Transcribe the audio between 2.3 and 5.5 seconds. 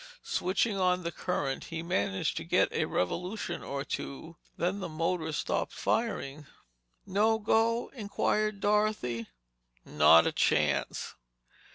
to get a revolution or two. Then the motor